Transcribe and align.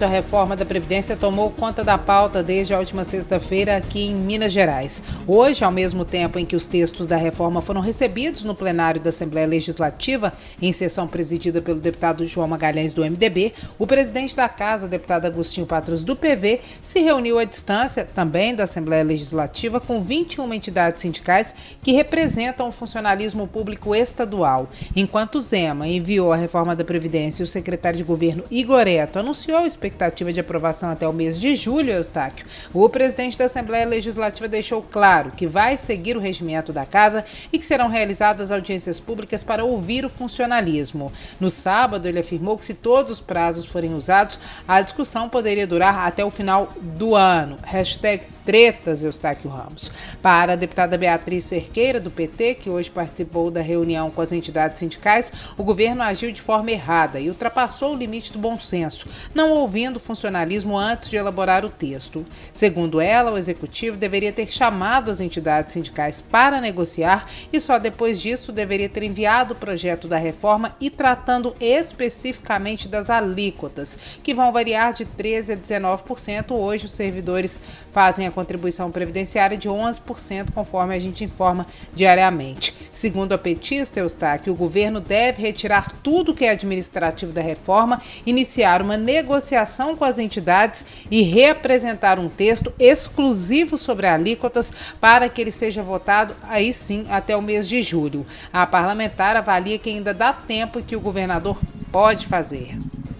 A 0.00 0.06
reforma 0.06 0.56
da 0.56 0.66
Previdência 0.66 1.16
tomou 1.16 1.50
conta 1.50 1.82
da 1.82 1.96
pauta 1.96 2.42
desde 2.42 2.74
a 2.74 2.78
última 2.78 3.04
sexta-feira 3.04 3.76
aqui 3.76 4.08
em 4.08 4.14
Minas 4.14 4.52
Gerais. 4.52 5.00
Hoje, 5.26 5.64
ao 5.64 5.70
mesmo 5.70 6.04
tempo 6.04 6.38
em 6.38 6.44
que 6.44 6.56
os 6.56 6.66
textos 6.66 7.06
da 7.06 7.16
reforma 7.16 7.62
foram 7.62 7.80
recebidos 7.80 8.44
no 8.44 8.54
plenário 8.54 9.00
da 9.00 9.10
Assembleia 9.10 9.46
Legislativa, 9.46 10.32
em 10.60 10.72
sessão 10.72 11.06
presidida 11.06 11.62
pelo 11.62 11.80
deputado 11.80 12.26
João 12.26 12.48
Magalhães 12.48 12.92
do 12.92 13.02
MDB, 13.02 13.54
o 13.78 13.86
presidente 13.86 14.36
da 14.36 14.48
Casa, 14.48 14.88
deputado 14.88 15.26
Agostinho 15.26 15.66
Patros 15.66 16.04
do 16.04 16.14
PV, 16.14 16.60
se 16.82 17.00
reuniu 17.00 17.38
à 17.38 17.44
distância, 17.44 18.04
também 18.04 18.54
da 18.54 18.64
Assembleia 18.64 19.04
Legislativa, 19.04 19.80
com 19.80 20.02
21 20.02 20.52
entidades 20.52 21.02
sindicais 21.02 21.54
que 21.82 21.92
representam 21.92 22.68
o 22.68 22.72
funcionalismo 22.72 23.46
público 23.46 23.94
estadual. 23.94 24.68
Enquanto 24.94 25.40
Zema 25.40 25.88
enviou 25.88 26.32
a 26.32 26.36
reforma 26.36 26.76
da 26.76 26.84
Previdência 26.84 27.42
e 27.42 27.44
o 27.44 27.48
secretário 27.48 27.96
de 27.96 28.04
governo 28.04 28.44
Igor 28.50 28.86
Eto 28.86 29.20
anunciou 29.20 29.64
expectativa 29.84 30.32
de 30.32 30.40
aprovação 30.40 30.90
até 30.90 31.06
o 31.06 31.12
mês 31.12 31.38
de 31.38 31.54
julho, 31.54 31.90
Eustáquio, 31.90 32.46
o 32.72 32.88
presidente 32.88 33.36
da 33.36 33.44
Assembleia 33.44 33.86
Legislativa 33.86 34.48
deixou 34.48 34.80
claro 34.82 35.32
que 35.32 35.46
vai 35.46 35.76
seguir 35.76 36.16
o 36.16 36.20
regimento 36.20 36.72
da 36.72 36.86
casa 36.86 37.24
e 37.52 37.58
que 37.58 37.66
serão 37.66 37.88
realizadas 37.88 38.50
audiências 38.50 38.98
públicas 38.98 39.44
para 39.44 39.64
ouvir 39.64 40.04
o 40.04 40.08
funcionalismo. 40.08 41.12
No 41.38 41.50
sábado, 41.50 42.08
ele 42.08 42.18
afirmou 42.18 42.56
que 42.56 42.64
se 42.64 42.72
todos 42.72 43.12
os 43.12 43.20
prazos 43.20 43.66
forem 43.66 43.94
usados, 43.94 44.38
a 44.66 44.80
discussão 44.80 45.28
poderia 45.28 45.66
durar 45.66 46.06
até 46.06 46.24
o 46.24 46.30
final 46.30 46.72
do 46.80 47.14
ano. 47.14 47.58
Hashtag 47.62 48.26
tretas, 48.44 49.02
Eustáquio 49.02 49.50
Ramos. 49.50 49.90
Para 50.20 50.52
a 50.52 50.56
deputada 50.56 50.98
Beatriz 50.98 51.44
Cerqueira, 51.44 51.98
do 51.98 52.10
PT, 52.10 52.54
que 52.54 52.70
hoje 52.70 52.90
participou 52.90 53.50
da 53.50 53.62
reunião 53.62 54.10
com 54.10 54.20
as 54.20 54.32
entidades 54.32 54.78
sindicais, 54.78 55.32
o 55.56 55.64
governo 55.64 56.02
agiu 56.02 56.30
de 56.30 56.42
forma 56.42 56.70
errada 56.70 57.18
e 57.18 57.28
ultrapassou 57.28 57.94
o 57.94 57.96
limite 57.96 58.32
do 58.32 58.38
bom 58.38 58.58
senso, 58.58 59.08
não 59.34 59.50
ouvindo 59.50 59.96
o 59.96 60.00
funcionalismo 60.00 60.76
antes 60.76 61.08
de 61.08 61.16
elaborar 61.16 61.64
o 61.64 61.70
texto. 61.70 62.24
Segundo 62.52 63.00
ela, 63.00 63.32
o 63.32 63.38
executivo 63.38 63.96
deveria 63.96 64.32
ter 64.32 64.46
chamado 64.46 65.10
as 65.10 65.20
entidades 65.20 65.72
sindicais 65.72 66.20
para 66.20 66.60
negociar 66.60 67.26
e 67.52 67.58
só 67.58 67.78
depois 67.78 68.20
disso 68.20 68.52
deveria 68.52 68.88
ter 68.88 69.02
enviado 69.02 69.54
o 69.54 69.56
projeto 69.56 70.06
da 70.06 70.18
reforma 70.18 70.76
e 70.80 70.90
tratando 70.90 71.54
especificamente 71.58 72.88
das 72.88 73.08
alíquotas, 73.08 73.98
que 74.22 74.34
vão 74.34 74.52
variar 74.52 74.92
de 74.92 75.06
13% 75.06 75.52
a 75.52 75.56
19%. 75.56 76.52
Hoje, 76.52 76.86
os 76.86 76.92
servidores 76.92 77.60
fazem 77.92 78.26
a 78.26 78.33
contribuição 78.34 78.90
previdenciária 78.90 79.56
de 79.56 79.68
11%, 79.68 80.50
conforme 80.52 80.94
a 80.94 80.98
gente 80.98 81.24
informa 81.24 81.66
diariamente. 81.94 82.74
Segundo 82.92 83.32
a 83.32 83.38
petista 83.38 84.00
Eustáquio, 84.00 84.52
o 84.52 84.56
governo 84.56 85.00
deve 85.00 85.40
retirar 85.42 85.90
tudo 86.02 86.34
que 86.34 86.44
é 86.44 86.50
administrativo 86.50 87.32
da 87.32 87.40
reforma, 87.40 88.02
iniciar 88.26 88.82
uma 88.82 88.96
negociação 88.96 89.96
com 89.96 90.04
as 90.04 90.18
entidades 90.18 90.84
e 91.10 91.22
reapresentar 91.22 92.18
um 92.18 92.28
texto 92.28 92.72
exclusivo 92.78 93.78
sobre 93.78 94.06
alíquotas 94.06 94.72
para 95.00 95.28
que 95.28 95.40
ele 95.40 95.52
seja 95.52 95.82
votado 95.82 96.34
aí 96.42 96.72
sim 96.72 97.06
até 97.08 97.36
o 97.36 97.42
mês 97.42 97.68
de 97.68 97.82
julho. 97.82 98.26
A 98.52 98.66
parlamentar 98.66 99.36
avalia 99.36 99.78
que 99.78 99.90
ainda 99.90 100.12
dá 100.12 100.32
tempo 100.32 100.82
que 100.82 100.96
o 100.96 101.00
governador 101.00 101.58
pode 101.90 102.26
fazer. 102.26 102.76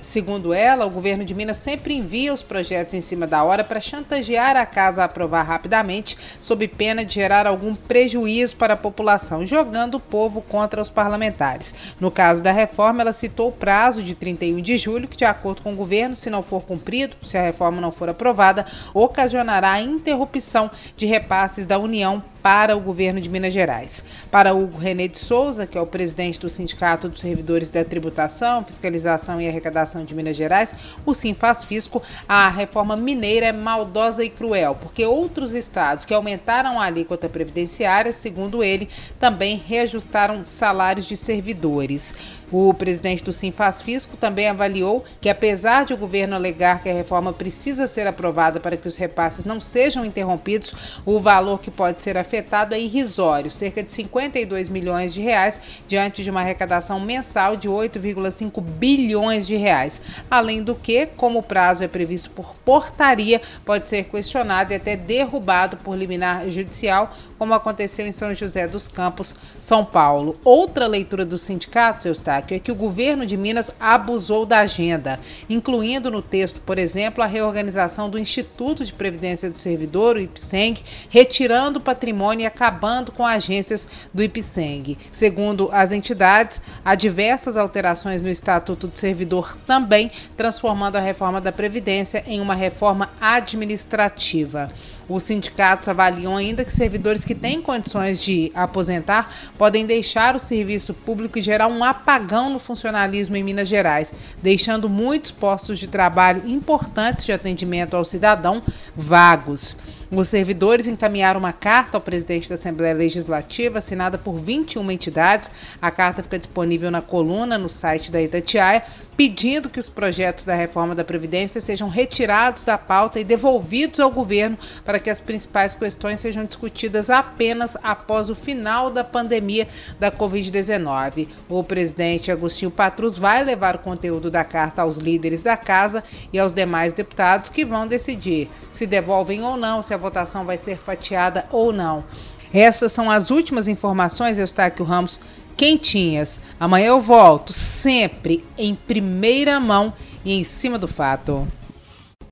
Segundo 0.00 0.54
ela, 0.54 0.86
o 0.86 0.90
governo 0.90 1.24
de 1.24 1.34
Minas 1.34 1.56
sempre 1.56 1.94
envia 1.94 2.32
os 2.32 2.42
projetos 2.42 2.94
em 2.94 3.00
cima 3.00 3.26
da 3.26 3.42
hora 3.42 3.64
para 3.64 3.80
chantagear 3.80 4.56
a 4.56 4.64
casa 4.64 5.02
a 5.02 5.06
aprovar 5.06 5.42
rapidamente, 5.42 6.16
sob 6.40 6.68
pena 6.68 7.04
de 7.04 7.14
gerar 7.14 7.46
algum 7.46 7.74
prejuízo 7.74 8.56
para 8.56 8.74
a 8.74 8.76
população, 8.76 9.44
jogando 9.44 9.96
o 9.96 10.00
povo 10.00 10.42
contra 10.42 10.80
os 10.80 10.90
parlamentares. 10.90 11.74
No 11.98 12.10
caso 12.10 12.42
da 12.42 12.52
reforma, 12.52 13.00
ela 13.00 13.12
citou 13.12 13.48
o 13.48 13.52
prazo 13.52 14.02
de 14.02 14.14
31 14.14 14.60
de 14.60 14.78
julho, 14.78 15.08
que, 15.08 15.16
de 15.16 15.24
acordo 15.24 15.62
com 15.62 15.72
o 15.72 15.76
governo, 15.76 16.14
se 16.14 16.30
não 16.30 16.42
for 16.42 16.62
cumprido, 16.62 17.16
se 17.22 17.36
a 17.36 17.42
reforma 17.42 17.80
não 17.80 17.90
for 17.90 18.08
aprovada, 18.08 18.66
ocasionará 18.94 19.72
a 19.72 19.82
interrupção 19.82 20.70
de 20.96 21.06
repasses 21.06 21.66
da 21.66 21.78
União 21.78 22.22
para 22.46 22.76
o 22.76 22.80
governo 22.80 23.20
de 23.20 23.28
Minas 23.28 23.52
Gerais. 23.52 24.04
Para 24.30 24.54
Hugo 24.54 24.78
René 24.78 25.08
de 25.08 25.18
Souza, 25.18 25.66
que 25.66 25.76
é 25.76 25.80
o 25.80 25.86
presidente 25.86 26.38
do 26.38 26.48
Sindicato 26.48 27.08
dos 27.08 27.18
Servidores 27.18 27.72
da 27.72 27.84
Tributação, 27.84 28.62
Fiscalização 28.62 29.40
e 29.40 29.48
Arrecadação 29.48 30.04
de 30.04 30.14
Minas 30.14 30.36
Gerais, 30.36 30.72
o 31.04 31.12
Sim 31.12 31.34
Faz 31.34 31.64
Fisco, 31.64 32.00
a 32.28 32.48
reforma 32.48 32.94
mineira 32.94 33.46
é 33.46 33.52
maldosa 33.52 34.22
e 34.22 34.30
cruel, 34.30 34.76
porque 34.80 35.04
outros 35.04 35.54
estados 35.54 36.04
que 36.04 36.14
aumentaram 36.14 36.80
a 36.80 36.84
alíquota 36.84 37.28
previdenciária, 37.28 38.12
segundo 38.12 38.62
ele, 38.62 38.88
também 39.18 39.56
reajustaram 39.56 40.44
salários 40.44 41.06
de 41.06 41.16
servidores. 41.16 42.14
O 42.50 42.72
presidente 42.72 43.24
do 43.24 43.32
Sim 43.32 43.50
Faz 43.50 43.82
Fisco 43.82 44.16
também 44.16 44.48
avaliou 44.48 45.04
que, 45.20 45.28
apesar 45.28 45.84
de 45.84 45.92
o 45.92 45.96
governo 45.96 46.36
alegar 46.36 46.80
que 46.80 46.88
a 46.88 46.94
reforma 46.94 47.32
precisa 47.32 47.88
ser 47.88 48.06
aprovada 48.06 48.60
para 48.60 48.76
que 48.76 48.86
os 48.86 48.96
repasses 48.96 49.44
não 49.44 49.60
sejam 49.60 50.04
interrompidos, 50.04 50.72
o 51.04 51.18
valor 51.18 51.60
que 51.60 51.70
pode 51.70 52.02
ser 52.02 52.16
afetado 52.16 52.74
é 52.74 52.80
irrisório, 52.80 53.50
cerca 53.50 53.82
de 53.82 53.92
52 53.92 54.68
milhões 54.68 55.12
de 55.12 55.20
reais, 55.20 55.60
diante 55.88 56.22
de 56.22 56.30
uma 56.30 56.40
arrecadação 56.40 57.00
mensal 57.00 57.56
de 57.56 57.68
8,5 57.68 58.62
bilhões 58.62 59.46
de 59.46 59.56
reais. 59.56 60.00
Além 60.30 60.62
do 60.62 60.74
que, 60.74 61.06
como 61.06 61.40
o 61.40 61.42
prazo 61.42 61.82
é 61.82 61.88
previsto 61.88 62.30
por 62.30 62.54
portaria, 62.64 63.42
pode 63.64 63.88
ser 63.90 64.04
questionado 64.04 64.72
e 64.72 64.76
até 64.76 64.96
derrubado 64.96 65.76
por 65.78 65.96
liminar 65.96 66.48
judicial, 66.48 67.16
como 67.38 67.54
aconteceu 67.54 68.06
em 68.06 68.12
São 68.12 68.34
José 68.34 68.66
dos 68.66 68.88
Campos, 68.88 69.34
São 69.60 69.84
Paulo. 69.84 70.38
Outra 70.44 70.86
leitura 70.86 71.24
dos 71.24 71.42
sindicatos, 71.42 72.06
Eustáquio, 72.06 72.56
é 72.56 72.58
que 72.58 72.72
o 72.72 72.76
governo 72.76 73.26
de 73.26 73.36
Minas 73.36 73.70
abusou 73.78 74.46
da 74.46 74.60
agenda, 74.60 75.20
incluindo 75.48 76.10
no 76.10 76.22
texto, 76.22 76.60
por 76.60 76.78
exemplo, 76.78 77.22
a 77.22 77.26
reorganização 77.26 78.08
do 78.08 78.18
Instituto 78.18 78.84
de 78.84 78.92
Previdência 78.92 79.50
do 79.50 79.58
Servidor, 79.58 80.16
o 80.16 80.20
IPSENG, 80.20 80.82
retirando 81.10 81.80
patrimônio 81.80 82.44
e 82.44 82.46
acabando 82.46 83.12
com 83.12 83.26
agências 83.26 83.86
do 84.12 84.22
IPSENG. 84.22 84.98
Segundo 85.12 85.68
as 85.72 85.92
entidades, 85.92 86.60
há 86.84 86.94
diversas 86.94 87.56
alterações 87.56 88.22
no 88.22 88.28
Estatuto 88.28 88.86
do 88.86 88.98
Servidor 88.98 89.56
também, 89.66 90.10
transformando 90.36 90.96
a 90.96 91.00
reforma 91.00 91.40
da 91.40 91.52
Previdência 91.52 92.24
em 92.26 92.40
uma 92.40 92.54
reforma 92.54 93.10
administrativa. 93.20 94.70
Os 95.08 95.22
sindicatos 95.22 95.88
avaliam 95.88 96.36
ainda 96.36 96.64
que 96.64 96.72
servidores 96.72 97.24
que 97.26 97.34
têm 97.34 97.60
condições 97.60 98.22
de 98.22 98.52
aposentar 98.54 99.34
podem 99.58 99.84
deixar 99.84 100.36
o 100.36 100.40
serviço 100.40 100.94
público 100.94 101.38
e 101.38 101.42
gerar 101.42 101.66
um 101.66 101.82
apagão 101.82 102.48
no 102.48 102.58
funcionalismo 102.58 103.36
em 103.36 103.42
Minas 103.42 103.68
Gerais, 103.68 104.14
deixando 104.42 104.88
muitos 104.88 105.32
postos 105.32 105.78
de 105.78 105.88
trabalho 105.88 106.48
importantes 106.48 107.24
de 107.24 107.32
atendimento 107.32 107.96
ao 107.96 108.04
cidadão 108.04 108.62
vagos. 108.96 109.76
Os 110.10 110.28
servidores 110.28 110.86
encaminharam 110.86 111.40
uma 111.40 111.52
carta 111.52 111.96
ao 111.96 112.00
presidente 112.00 112.48
da 112.48 112.54
Assembleia 112.54 112.94
Legislativa, 112.94 113.78
assinada 113.78 114.16
por 114.16 114.34
21 114.34 114.88
entidades. 114.92 115.50
A 115.82 115.90
carta 115.90 116.22
fica 116.22 116.38
disponível 116.38 116.92
na 116.92 117.02
coluna 117.02 117.58
no 117.58 117.68
site 117.68 118.12
da 118.12 118.22
Itatiaia, 118.22 118.84
pedindo 119.16 119.68
que 119.68 119.80
os 119.80 119.88
projetos 119.88 120.44
da 120.44 120.54
reforma 120.54 120.94
da 120.94 121.02
Previdência 121.02 121.60
sejam 121.60 121.88
retirados 121.88 122.62
da 122.62 122.78
pauta 122.78 123.18
e 123.18 123.24
devolvidos 123.24 123.98
ao 123.98 124.10
governo 124.10 124.56
para 124.84 125.00
que 125.00 125.10
as 125.10 125.20
principais 125.20 125.74
questões 125.74 126.20
sejam 126.20 126.44
discutidas 126.44 127.10
apenas 127.10 127.76
após 127.82 128.30
o 128.30 128.34
final 128.34 128.90
da 128.90 129.02
pandemia 129.02 129.66
da 129.98 130.12
Covid-19. 130.12 131.26
O 131.48 131.64
presidente 131.64 132.30
Agostinho 132.30 132.70
Patrus 132.70 133.16
vai 133.16 133.42
levar 133.42 133.74
o 133.74 133.80
conteúdo 133.80 134.30
da 134.30 134.44
carta 134.44 134.82
aos 134.82 134.98
líderes 134.98 135.42
da 135.42 135.56
casa 135.56 136.04
e 136.32 136.38
aos 136.38 136.52
demais 136.52 136.92
deputados 136.92 137.50
que 137.50 137.64
vão 137.64 137.88
decidir 137.88 138.48
se 138.70 138.86
devolvem 138.86 139.42
ou 139.42 139.56
não, 139.56 139.82
se 139.82 139.95
a 139.96 139.98
votação 139.98 140.44
vai 140.44 140.56
ser 140.56 140.78
fatiada 140.78 141.46
ou 141.50 141.72
não. 141.72 142.04
Essas 142.52 142.92
são 142.92 143.10
as 143.10 143.30
últimas 143.30 143.66
informações, 143.66 144.38
Eustáquio 144.38 144.84
Ramos, 144.84 145.18
quentinhas. 145.56 146.38
Amanhã 146.60 146.88
eu 146.88 147.00
volto, 147.00 147.52
sempre 147.52 148.44
em 148.56 148.74
primeira 148.74 149.58
mão 149.58 149.92
e 150.24 150.32
em 150.32 150.44
cima 150.44 150.78
do 150.78 150.86
fato. 150.86 151.46